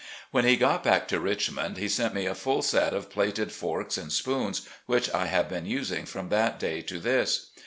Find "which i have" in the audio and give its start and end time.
4.87-5.47